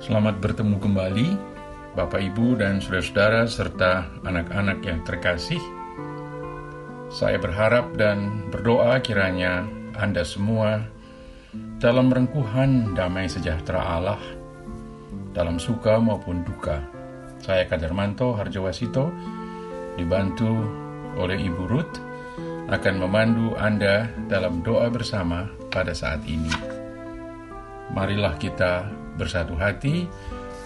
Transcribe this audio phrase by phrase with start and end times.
[0.00, 1.28] Selamat bertemu kembali,
[1.92, 5.60] Bapak, Ibu, dan saudara-saudara, serta anak-anak yang terkasih.
[7.12, 9.68] Saya berharap dan berdoa kiranya
[10.00, 10.88] Anda semua
[11.76, 14.16] dalam rengkuhan damai sejahtera Allah,
[15.36, 16.80] dalam suka maupun duka.
[17.44, 19.12] Saya Kadarmanto Harjawasito,
[20.00, 20.64] dibantu
[21.20, 22.00] oleh Ibu Ruth,
[22.72, 26.80] akan memandu Anda dalam doa bersama pada saat ini.
[27.92, 30.06] Marilah kita bersatu hati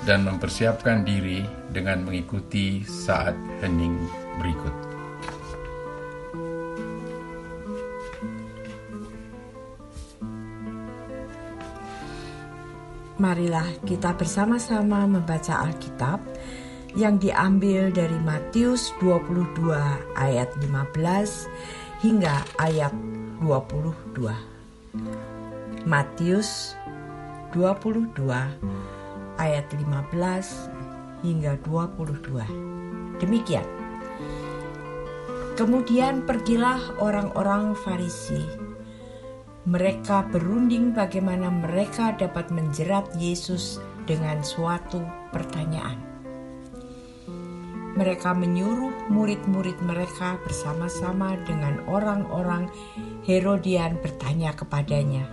[0.05, 3.33] dan mempersiapkan diri dengan mengikuti saat
[3.65, 3.97] hening
[4.41, 4.75] berikut.
[13.15, 16.19] Marilah kita bersama-sama membaca Alkitab
[16.99, 19.71] yang diambil dari Matius 22
[20.19, 22.91] ayat 15 hingga ayat
[23.39, 24.35] 22.
[25.87, 26.75] Matius
[27.55, 28.19] 22
[29.39, 33.23] ayat 15 hingga 22.
[33.23, 33.63] Demikian.
[35.55, 38.43] Kemudian pergilah orang-orang Farisi
[39.65, 45.01] mereka berunding bagaimana mereka dapat menjerat Yesus dengan suatu
[45.33, 45.97] pertanyaan.
[47.95, 52.69] Mereka menyuruh murid-murid mereka bersama-sama dengan orang-orang
[53.25, 55.25] Herodian bertanya kepadanya,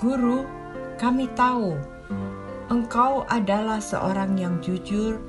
[0.00, 0.63] "Guru,
[0.96, 1.74] kami tahu
[2.72, 5.20] engkau adalah seorang yang jujur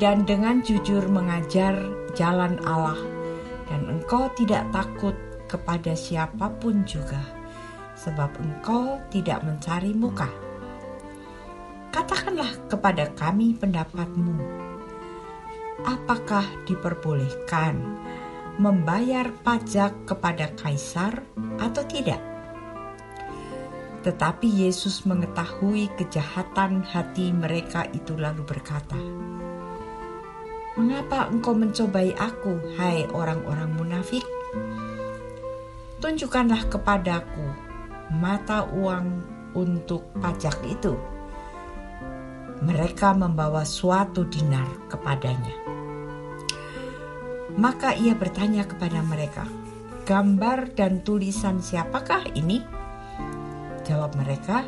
[0.00, 1.76] dan dengan jujur mengajar
[2.16, 2.96] jalan Allah,
[3.68, 5.12] dan engkau tidak takut
[5.44, 7.20] kepada siapa pun juga,
[8.00, 10.26] sebab engkau tidak mencari muka.
[11.92, 14.40] Katakanlah kepada kami pendapatmu,
[15.84, 17.76] apakah diperbolehkan
[18.56, 21.20] membayar pajak kepada kaisar
[21.60, 22.29] atau tidak?
[24.00, 28.96] Tetapi Yesus mengetahui kejahatan hati mereka itu lalu berkata,
[30.78, 34.24] Mengapa engkau mencobai aku, hai orang-orang munafik?
[36.00, 37.44] tunjukkanlah kepadaku
[38.16, 39.20] mata uang
[39.52, 40.96] untuk pajak itu.
[42.64, 45.54] Mereka membawa suatu dinar kepadanya.
[47.60, 49.44] Maka ia bertanya kepada mereka,
[50.08, 52.64] "Gambar dan tulisan siapakah ini?"
[54.10, 54.66] Jawab mereka,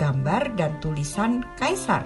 [0.00, 2.00] "Gambar dan tulisan kaisar."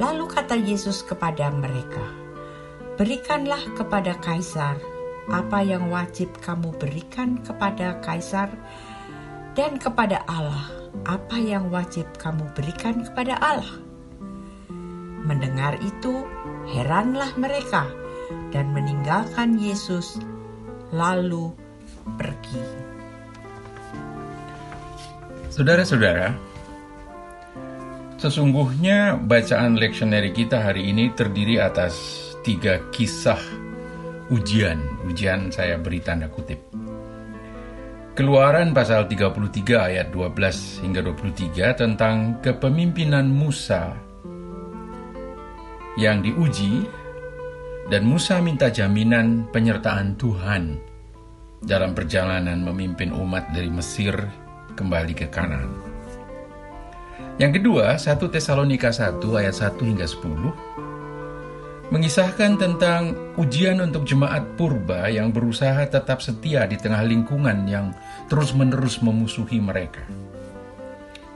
[0.00, 2.00] Lalu kata Yesus kepada mereka,
[2.96, 4.80] "Berikanlah kepada kaisar
[5.28, 8.48] apa yang wajib kamu berikan kepada kaisar
[9.52, 10.72] dan kepada Allah
[11.04, 13.76] apa yang wajib kamu berikan kepada Allah.
[15.20, 16.24] Mendengar itu,
[16.72, 17.84] heranlah mereka
[18.56, 20.16] dan meninggalkan Yesus
[20.96, 21.52] lalu
[22.16, 22.87] pergi.
[25.58, 26.38] Saudara-saudara,
[28.14, 31.98] sesungguhnya bacaan leksioneri kita hari ini terdiri atas
[32.46, 33.42] tiga kisah
[34.30, 34.78] ujian.
[35.02, 36.62] Ujian saya beri tanda kutip.
[38.14, 39.34] Keluaran pasal 33
[39.82, 43.98] ayat 12 hingga 23 tentang kepemimpinan Musa
[45.98, 46.86] yang diuji
[47.90, 50.78] dan Musa minta jaminan penyertaan Tuhan
[51.66, 54.46] dalam perjalanan memimpin umat dari Mesir
[54.78, 55.66] kembali ke Kanan.
[57.42, 60.78] Yang kedua, 1 Tesalonika 1 ayat 1 hingga 10
[61.88, 67.96] mengisahkan tentang ujian untuk jemaat purba yang berusaha tetap setia di tengah lingkungan yang
[68.28, 70.04] terus-menerus memusuhi mereka.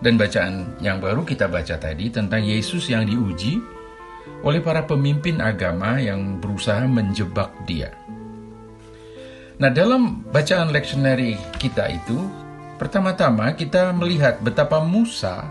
[0.02, 3.62] Dan bacaan yang baru kita baca tadi tentang Yesus yang diuji
[4.44, 7.94] oleh para pemimpin agama yang berusaha menjebak dia.
[9.62, 12.18] Nah, dalam bacaan leksioneri kita itu,
[12.82, 15.46] pertama-tama kita melihat betapa Musa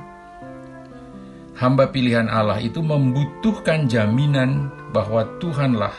[1.56, 5.96] hamba pilihan Allah itu membutuhkan jaminan bahwa Tuhanlah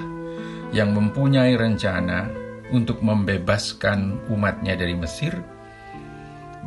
[0.77, 2.29] yang mempunyai rencana
[2.69, 5.33] untuk membebaskan umatnya dari Mesir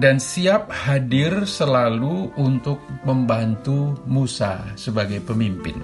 [0.01, 5.77] dan siap hadir selalu untuk membantu Musa sebagai pemimpin.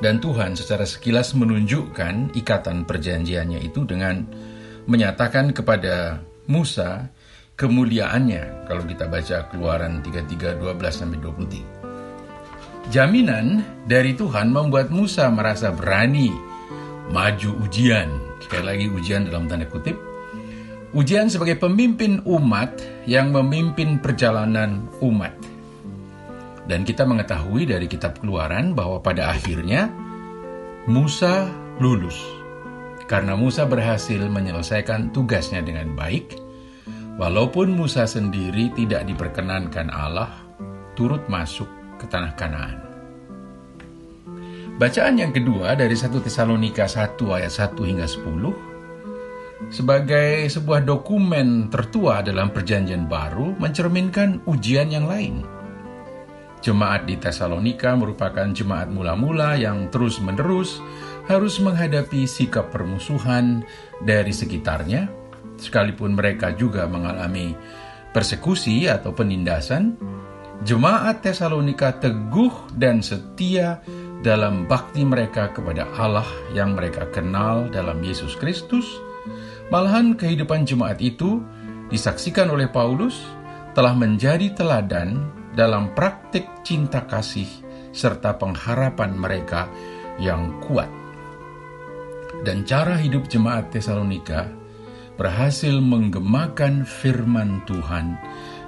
[0.00, 4.24] Dan Tuhan secara sekilas menunjukkan ikatan perjanjiannya itu dengan
[4.88, 7.10] menyatakan kepada Musa
[7.56, 12.92] kemuliaannya kalau kita baca keluaran 33 12 sampai 23.
[12.92, 16.30] Jaminan dari Tuhan membuat Musa merasa berani
[17.10, 18.06] maju ujian.
[18.38, 19.98] Sekali lagi ujian dalam tanda kutip.
[20.94, 22.78] Ujian sebagai pemimpin umat
[23.10, 25.34] yang memimpin perjalanan umat.
[26.66, 29.90] Dan kita mengetahui dari kitab keluaran bahwa pada akhirnya
[30.86, 31.50] Musa
[31.82, 32.35] lulus.
[33.06, 36.42] Karena Musa berhasil menyelesaikan tugasnya dengan baik,
[37.22, 40.30] walaupun Musa sendiri tidak diperkenankan Allah
[40.98, 41.70] turut masuk
[42.02, 42.78] ke tanah Kanaan.
[44.76, 52.20] Bacaan yang kedua dari 1 Tesalonika 1 ayat 1 hingga 10 sebagai sebuah dokumen tertua
[52.20, 55.40] dalam perjanjian baru mencerminkan ujian yang lain.
[56.60, 60.84] Jemaat di Tesalonika merupakan jemaat mula-mula yang terus-menerus
[61.26, 63.66] harus menghadapi sikap permusuhan
[64.02, 65.10] dari sekitarnya,
[65.58, 67.54] sekalipun mereka juga mengalami
[68.14, 69.98] persekusi atau penindasan.
[70.64, 73.84] Jemaat Tesalonika teguh dan setia
[74.24, 76.24] dalam bakti mereka kepada Allah
[76.56, 78.88] yang mereka kenal dalam Yesus Kristus.
[79.68, 81.44] Malahan kehidupan jemaat itu
[81.92, 83.20] disaksikan oleh Paulus
[83.76, 87.48] telah menjadi teladan dalam praktik cinta kasih
[87.92, 89.68] serta pengharapan mereka
[90.16, 91.05] yang kuat.
[92.44, 94.50] Dan cara hidup jemaat Tesalonika
[95.16, 98.16] berhasil menggemakan firman Tuhan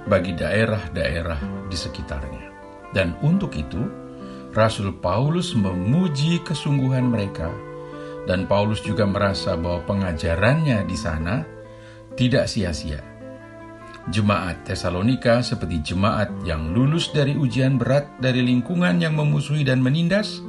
[0.09, 2.49] bagi daerah-daerah di sekitarnya.
[2.89, 3.85] Dan untuk itu,
[4.49, 7.53] Rasul Paulus memuji kesungguhan mereka,
[8.25, 11.45] dan Paulus juga merasa bahwa pengajarannya di sana
[12.17, 13.05] tidak sia-sia.
[14.09, 20.41] Jemaat Tesalonika seperti jemaat yang lulus dari ujian berat dari lingkungan yang memusuhi dan menindas,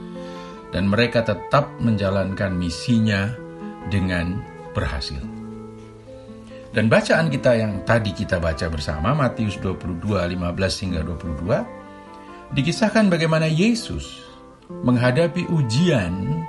[0.71, 3.35] dan mereka tetap menjalankan misinya
[3.91, 4.39] dengan
[4.75, 5.21] berhasil.
[6.71, 13.51] Dan bacaan kita yang tadi kita baca bersama, Matius 22, 15 hingga 22, dikisahkan bagaimana
[13.51, 14.23] Yesus
[14.71, 16.47] menghadapi ujian,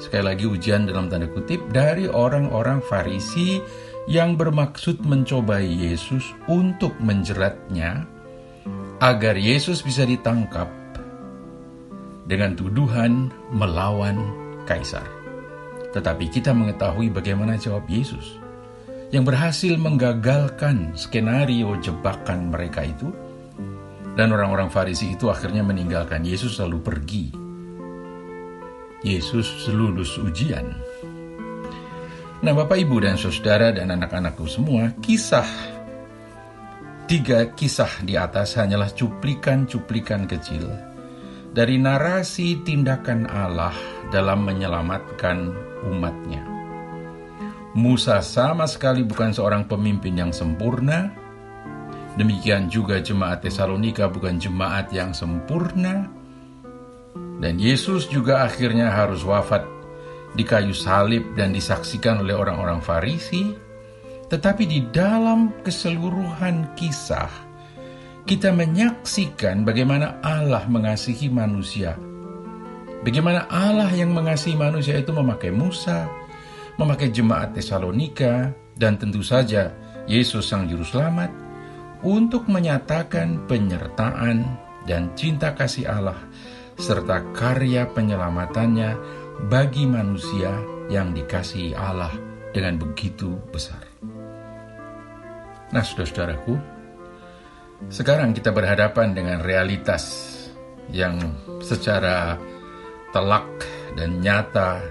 [0.00, 3.60] sekali lagi ujian dalam tanda kutip, dari orang-orang Farisi
[4.08, 8.08] yang bermaksud mencobai Yesus untuk menjeratnya
[9.04, 10.68] agar Yesus bisa ditangkap
[12.24, 14.16] dengan tuduhan melawan
[14.64, 15.04] kaisar.
[15.92, 18.40] Tetapi kita mengetahui bagaimana jawab Yesus
[19.14, 23.14] yang berhasil menggagalkan skenario jebakan mereka itu
[24.18, 27.26] dan orang-orang Farisi itu akhirnya meninggalkan Yesus lalu pergi.
[29.04, 30.64] Yesus lulus ujian.
[32.40, 35.46] Nah Bapak Ibu dan Saudara dan anak-anakku semua, kisah
[37.04, 40.93] tiga kisah di atas hanyalah cuplikan-cuplikan kecil
[41.54, 43.74] dari narasi tindakan Allah
[44.10, 45.54] dalam menyelamatkan
[45.86, 46.42] umatnya.
[47.78, 51.24] Musa sama sekali bukan seorang pemimpin yang sempurna,
[52.14, 56.06] Demikian juga jemaat Tesalonika bukan jemaat yang sempurna.
[57.42, 59.66] Dan Yesus juga akhirnya harus wafat
[60.38, 63.50] di kayu salib dan disaksikan oleh orang-orang Farisi.
[64.30, 67.30] Tetapi di dalam keseluruhan kisah,
[68.24, 71.96] kita menyaksikan bagaimana Allah mengasihi manusia.
[73.04, 76.08] Bagaimana Allah yang mengasihi manusia itu memakai Musa,
[76.80, 79.76] memakai jemaat Tesalonika, dan tentu saja
[80.08, 81.28] Yesus sang juru selamat,
[82.00, 84.56] untuk menyatakan penyertaan
[84.88, 86.16] dan cinta kasih Allah
[86.80, 88.96] serta karya penyelamatannya
[89.52, 90.56] bagi manusia
[90.88, 92.12] yang dikasihi Allah
[92.56, 93.84] dengan begitu besar.
[95.72, 96.73] Nah, saudara-saudaraku,
[97.90, 100.32] sekarang kita berhadapan dengan realitas
[100.92, 101.18] yang
[101.60, 102.38] secara
[103.12, 103.46] telak
[103.94, 104.82] dan nyata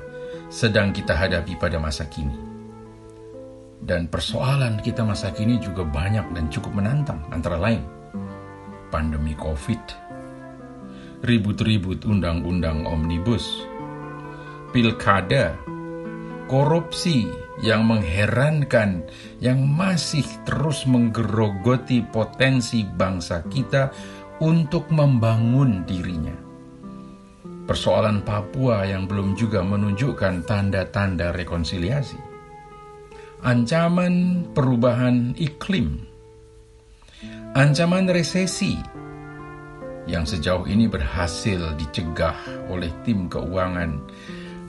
[0.48, 2.38] sedang kita hadapi pada masa kini.
[3.84, 7.84] Dan persoalan kita masa kini juga banyak dan cukup menantang, antara lain
[8.94, 9.82] pandemi COVID,
[11.26, 13.66] ribut-ribut undang-undang omnibus,
[14.70, 15.58] pilkada,
[16.46, 17.26] korupsi
[17.62, 19.06] yang mengherankan,
[19.38, 23.94] yang masih terus menggerogoti potensi bangsa kita
[24.42, 26.34] untuk membangun dirinya.
[27.64, 32.34] Persoalan Papua yang belum juga menunjukkan tanda-tanda rekonsiliasi
[33.44, 36.00] ancaman perubahan iklim,
[37.60, 38.80] ancaman resesi
[40.08, 42.40] yang sejauh ini berhasil dicegah
[42.72, 44.00] oleh tim keuangan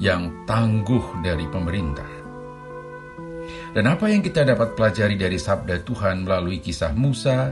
[0.03, 2.14] yang tangguh dari pemerintah.
[3.75, 7.51] Dan apa yang kita dapat pelajari dari sabda Tuhan melalui kisah Musa,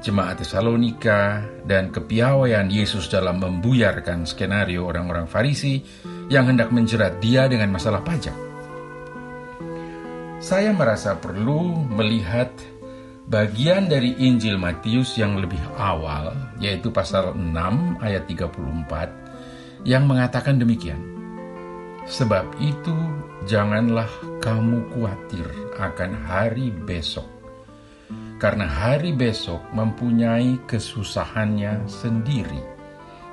[0.00, 5.84] jemaat Tesalonika, dan kepiawaian Yesus dalam membuyarkan skenario orang-orang Farisi
[6.32, 8.50] yang hendak menjerat dia dengan masalah pajak
[10.40, 12.48] saya merasa perlu melihat
[13.28, 21.19] bagian dari Injil Matius yang lebih awal, yaitu pasal 6 ayat 34, yang mengatakan demikian.
[22.10, 22.98] Sebab itu
[23.46, 24.10] janganlah
[24.42, 25.46] kamu khawatir
[25.78, 27.30] akan hari besok,
[28.42, 32.58] karena hari besok mempunyai kesusahannya sendiri.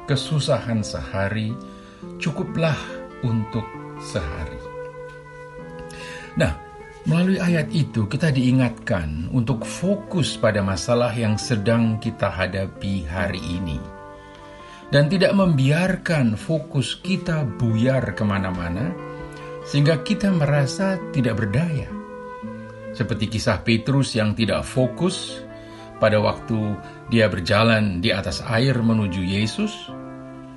[0.05, 1.57] Kesusahan sehari
[2.21, 2.77] cukuplah
[3.25, 3.65] untuk
[3.99, 4.61] sehari.
[6.37, 6.67] Nah,
[7.07, 13.79] Melalui ayat itu, kita diingatkan untuk fokus pada masalah yang sedang kita hadapi hari ini,
[14.87, 18.95] dan tidak membiarkan fokus kita buyar ke mana-mana,
[19.67, 21.91] sehingga kita merasa tidak berdaya.
[22.95, 25.43] Seperti kisah Petrus yang tidak fokus
[25.99, 26.77] pada waktu
[27.11, 29.91] dia berjalan di atas air menuju Yesus,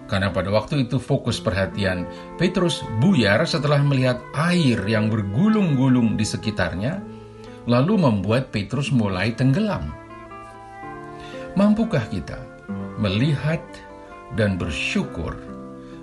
[0.06, 2.06] karena pada waktu itu fokus perhatian
[2.38, 7.02] Petrus buyar setelah melihat air yang bergulung-gulung di sekitarnya,
[7.66, 9.90] lalu membuat Petrus mulai tenggelam.
[11.58, 12.38] Mampukah kita
[13.02, 13.60] melihat
[14.38, 15.34] dan bersyukur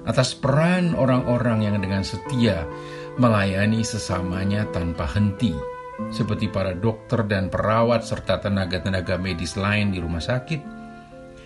[0.08, 2.64] atas peran orang-orang yang dengan setia
[3.20, 5.52] melayani sesamanya tanpa henti,
[6.14, 10.78] seperti para dokter dan perawat serta tenaga-tenaga medis lain di rumah sakit?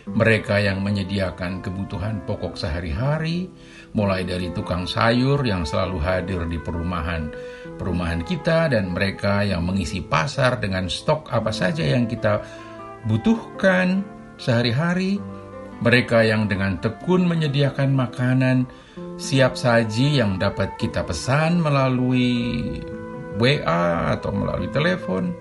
[0.09, 3.47] mereka yang menyediakan kebutuhan pokok sehari-hari,
[3.93, 7.29] mulai dari tukang sayur yang selalu hadir di perumahan
[7.77, 12.41] perumahan kita dan mereka yang mengisi pasar dengan stok apa saja yang kita
[13.05, 14.01] butuhkan
[14.41, 15.21] sehari-hari,
[15.81, 18.69] mereka yang dengan tekun menyediakan makanan
[19.17, 22.77] siap saji yang dapat kita pesan melalui
[23.41, 25.33] WA atau melalui telepon,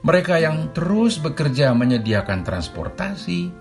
[0.00, 3.52] mereka yang terus bekerja menyediakan transportasi,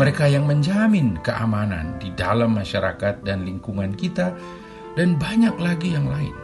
[0.00, 4.32] mereka yang menjamin keamanan di dalam masyarakat dan lingkungan kita,
[4.96, 6.34] dan banyak lagi yang lain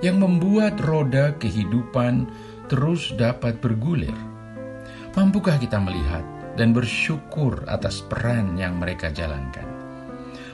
[0.00, 2.24] yang membuat roda kehidupan
[2.72, 4.16] terus dapat bergulir.
[5.12, 9.66] Mampukah kita melihat dan bersyukur atas peran yang mereka jalankan?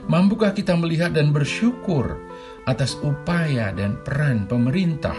[0.06, 2.18] Mampukah kita melihat dan bersyukur
[2.66, 5.18] atas upaya dan peran pemerintah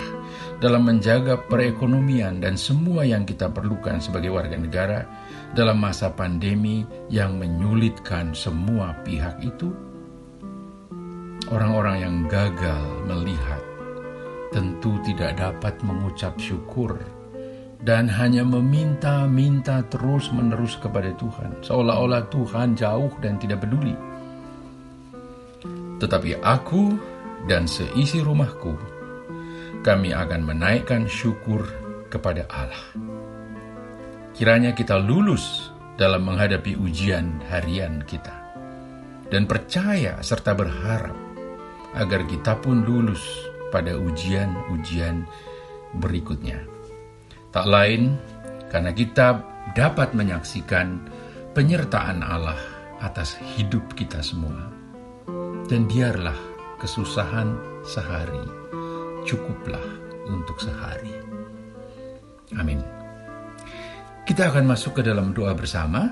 [0.59, 4.99] dalam menjaga perekonomian dan semua yang kita perlukan sebagai warga negara?
[5.55, 9.71] dalam masa pandemi yang menyulitkan semua pihak itu?
[11.47, 13.61] Orang-orang yang gagal melihat
[14.51, 16.99] tentu tidak dapat mengucap syukur
[17.81, 23.93] dan hanya meminta-minta terus-menerus kepada Tuhan, seolah-olah Tuhan jauh dan tidak peduli.
[25.97, 26.97] Tetapi aku
[27.45, 28.73] dan seisi rumahku,
[29.85, 31.65] kami akan menaikkan syukur
[32.09, 32.85] kepada Allah.
[34.37, 38.45] Kiranya kita lulus dalam menghadapi ujian harian kita.
[39.27, 41.17] Dan percaya serta berharap
[41.97, 43.19] agar kita pun lulus
[43.73, 45.27] pada ujian-ujian
[45.99, 46.76] berikutnya.
[47.51, 48.15] Tak lain
[48.67, 49.41] karena kita
[49.73, 51.01] dapat menyaksikan
[51.55, 52.59] penyertaan Allah
[53.01, 54.71] atas hidup kita semua.
[55.67, 56.37] Dan biarlah
[56.79, 58.67] kesusahan sehari
[59.27, 59.83] cukuplah
[60.31, 61.11] untuk sehari.
[62.55, 62.79] Amin.
[64.23, 66.07] Kita akan masuk ke dalam doa bersama.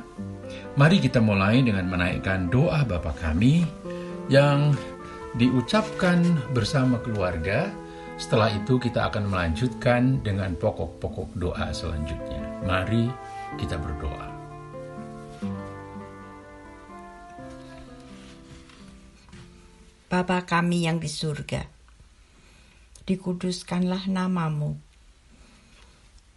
[0.75, 3.63] Mari kita mulai dengan menaikkan doa Bapa kami
[4.27, 4.75] yang
[5.35, 7.71] diucapkan bersama keluarga.
[8.15, 12.39] Setelah itu kita akan melanjutkan dengan pokok-pokok doa selanjutnya.
[12.63, 13.11] Mari
[13.59, 14.31] kita berdoa.
[20.07, 21.67] Bapa kami yang di surga,
[23.03, 24.79] dikuduskanlah namamu,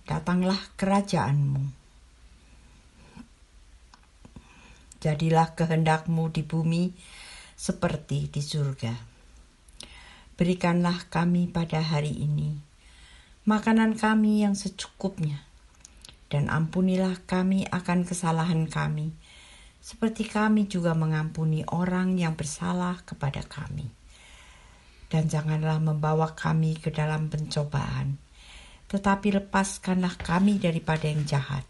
[0.03, 1.63] datanglah kerajaanmu.
[4.99, 6.91] Jadilah kehendakmu di bumi
[7.55, 9.18] seperti di surga.
[10.39, 12.69] Berikanlah kami pada hari ini
[13.49, 15.41] makanan kami yang secukupnya,
[16.29, 19.17] dan ampunilah kami akan kesalahan kami,
[19.81, 23.89] seperti kami juga mengampuni orang yang bersalah kepada kami.
[25.09, 28.21] Dan janganlah membawa kami ke dalam pencobaan,
[28.93, 31.65] tetapi lepaskanlah kami daripada yang jahat.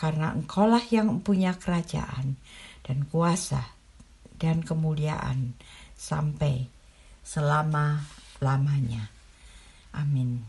[0.00, 2.40] Karena engkaulah yang mempunyai kerajaan
[2.80, 3.76] dan kuasa
[4.40, 5.52] dan kemuliaan
[5.92, 6.75] sampai
[7.26, 9.10] selama-lamanya.
[9.90, 10.46] Amin.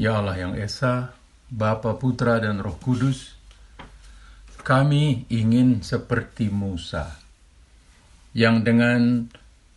[0.00, 1.12] Ya Allah yang Esa,
[1.52, 3.36] Bapa, Putra, dan Roh Kudus,
[4.64, 7.20] kami ingin seperti Musa,
[8.32, 9.28] yang dengan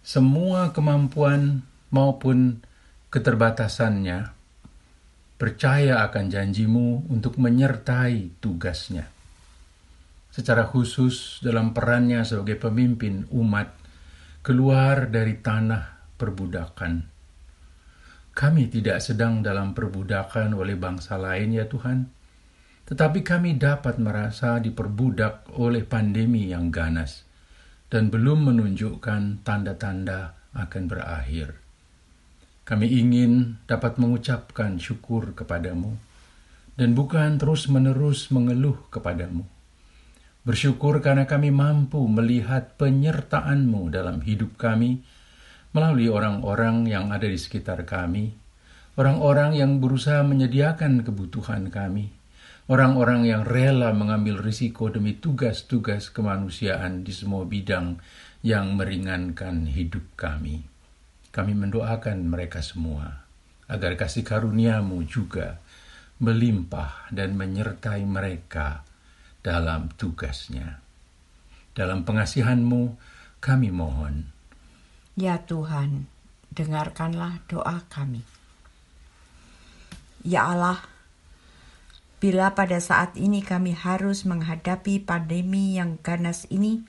[0.01, 2.63] semua kemampuan maupun
[3.11, 4.31] keterbatasannya
[5.35, 9.05] percaya akan janjimu untuk menyertai tugasnya.
[10.31, 13.73] Secara khusus dalam perannya sebagai pemimpin umat
[14.41, 17.05] keluar dari tanah perbudakan.
[18.33, 22.05] Kami tidak sedang dalam perbudakan oleh bangsa lain ya Tuhan,
[22.85, 27.25] tetapi kami dapat merasa diperbudak oleh pandemi yang ganas
[27.89, 31.57] dan belum menunjukkan tanda-tanda akan berakhir.
[32.67, 35.95] Kami ingin dapat mengucapkan syukur kepadamu
[36.75, 39.47] dan bukan terus-menerus mengeluh kepadamu.
[40.47, 45.03] Bersyukur karena kami mampu melihat penyertaanmu dalam hidup kami
[45.71, 48.35] melalui orang-orang yang ada di sekitar kami,
[48.95, 52.11] orang-orang yang berusaha menyediakan kebutuhan kami,
[52.67, 57.99] orang-orang yang rela mengambil risiko demi tugas-tugas kemanusiaan di semua bidang
[58.43, 60.63] yang meringankan hidup kami.
[61.31, 63.27] Kami mendoakan mereka semua
[63.67, 65.59] agar kasih karuniamu juga
[66.17, 68.81] melimpah dan menyertai mereka
[69.43, 70.81] dalam tugasnya.
[71.77, 72.97] Dalam pengasihanmu
[73.37, 74.36] kami mohon.
[75.17, 76.05] Ya Tuhan,
[76.53, 78.21] dengarkanlah doa kami.
[80.21, 80.77] Ya Allah,
[82.21, 86.85] bila pada saat ini kami harus menghadapi pandemi yang ganas ini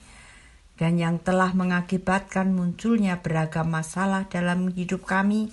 [0.76, 5.49] dan yang telah mengakibatkan munculnya beragam masalah dalam hidup kami,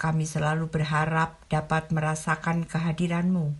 [0.00, 3.52] kami selalu berharap dapat merasakan kehadiranmu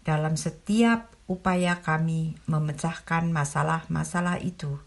[0.00, 4.80] dalam setiap upaya kami memecahkan masalah-masalah itu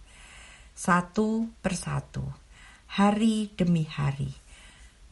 [0.73, 2.25] satu persatu,
[2.93, 4.29] hari demi hari.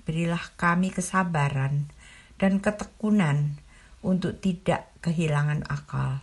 [0.06, 1.90] Berilah kami kesabaran
[2.38, 3.58] dan ketekunan
[4.06, 6.22] untuk tidak kehilangan akal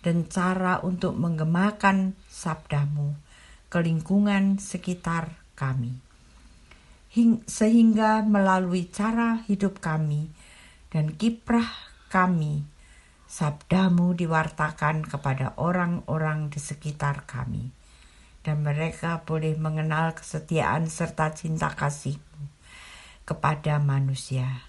[0.00, 3.20] dan cara untuk menggemakan sabdamu
[3.68, 5.92] ke lingkungan sekitar kami.
[7.44, 10.32] Sehingga melalui cara hidup kami
[10.88, 11.68] dan kiprah
[12.08, 12.64] kami,
[13.28, 17.83] sabdamu diwartakan kepada orang-orang di sekitar kami.
[18.44, 22.44] Dan mereka boleh mengenal kesetiaan serta cinta kasihmu
[23.24, 24.68] kepada manusia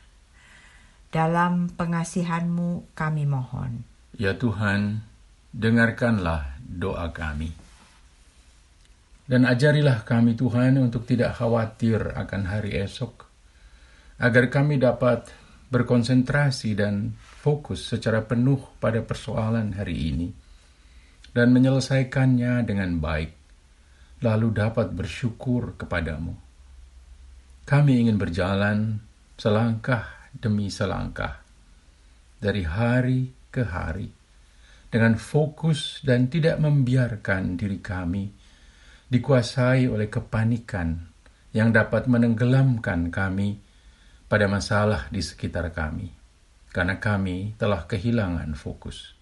[1.11, 3.83] dalam pengasihanmu kami mohon.
[4.15, 5.03] Ya Tuhan,
[5.51, 7.51] dengarkanlah doa kami.
[9.25, 13.27] Dan ajarilah kami Tuhan untuk tidak khawatir akan hari esok,
[14.21, 15.27] agar kami dapat
[15.71, 20.29] berkonsentrasi dan fokus secara penuh pada persoalan hari ini,
[21.33, 23.33] dan menyelesaikannya dengan baik,
[24.23, 26.35] lalu dapat bersyukur kepadamu.
[27.65, 29.01] Kami ingin berjalan
[29.35, 31.41] selangkah demi selangkah,
[32.37, 34.11] dari hari ke hari,
[34.91, 38.29] dengan fokus dan tidak membiarkan diri kami
[39.09, 41.09] dikuasai oleh kepanikan
[41.55, 43.57] yang dapat menenggelamkan kami
[44.27, 46.11] pada masalah di sekitar kami,
[46.69, 49.14] karena kami telah kehilangan fokus.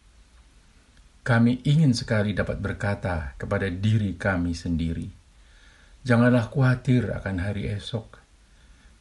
[1.24, 5.08] Kami ingin sekali dapat berkata kepada diri kami sendiri,
[6.04, 8.24] "Janganlah khawatir akan hari esok,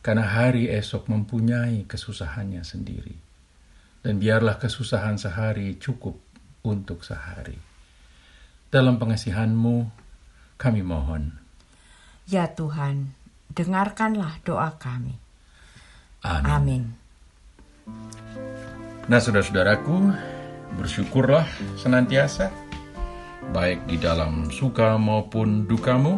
[0.03, 3.15] karena hari esok mempunyai kesusahannya sendiri.
[4.03, 6.19] Dan biarlah kesusahan sehari cukup
[6.67, 7.55] untuk sehari.
[8.67, 9.87] Dalam pengasihanmu,
[10.59, 11.39] kami mohon.
[12.27, 13.15] Ya Tuhan,
[13.55, 15.15] dengarkanlah doa kami.
[16.27, 16.51] Amin.
[16.51, 16.83] Amin.
[19.07, 20.11] Nah, saudara-saudaraku,
[20.77, 21.45] bersyukurlah
[21.77, 22.49] senantiasa,
[23.53, 26.17] baik di dalam suka maupun dukamu,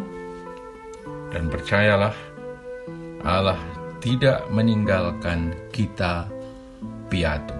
[1.33, 2.15] dan percayalah
[3.25, 3.59] Allah
[3.99, 6.29] tidak meninggalkan kita
[7.09, 7.57] piatu.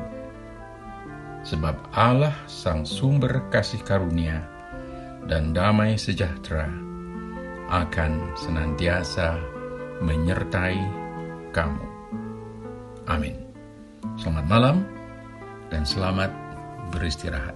[1.45, 4.45] Sebab Allah sang sumber kasih karunia
[5.25, 6.69] dan damai sejahtera
[7.69, 9.37] akan senantiasa
[10.01, 10.77] menyertai
[11.49, 11.85] kamu.
[13.09, 13.37] Amin.
[14.17, 14.77] Selamat malam
[15.69, 16.44] dan selamat
[16.95, 17.55] beristirahat.